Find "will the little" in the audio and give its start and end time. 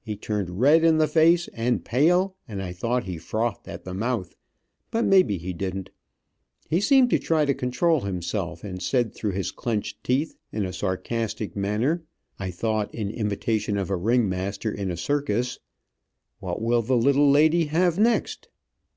16.60-17.30